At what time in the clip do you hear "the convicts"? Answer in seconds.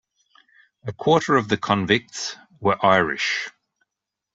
1.47-2.35